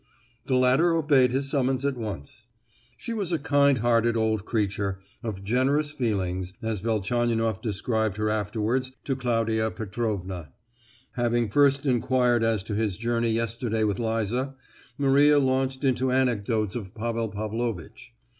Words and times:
The 0.47 0.55
latter 0.55 0.95
obeyed 0.95 1.29
his 1.29 1.47
summons 1.47 1.85
at 1.85 1.95
once. 1.95 2.47
She 2.97 3.13
was 3.13 3.31
a 3.31 3.37
kind 3.37 3.77
hearted 3.77 4.17
old 4.17 4.45
creature, 4.45 4.97
of 5.21 5.43
generous 5.43 5.91
feelings, 5.91 6.53
as 6.63 6.79
Velchaninoff 6.79 7.61
described 7.61 8.17
her 8.17 8.27
afterwards 8.27 8.93
to 9.03 9.15
Claudia 9.15 9.69
Petrovna. 9.69 10.53
Having 11.11 11.51
first 11.51 11.85
enquired 11.85 12.43
as 12.43 12.63
to 12.63 12.73
his 12.73 12.97
journey 12.97 13.29
yesterday 13.29 13.83
with 13.83 13.99
Liza, 13.99 14.55
Maria 14.97 15.37
launched 15.37 15.83
into 15.83 16.11
anecdotes 16.11 16.75
of 16.75 16.95
Pavel 16.95 17.29
Pavlovitch. 17.29 18.15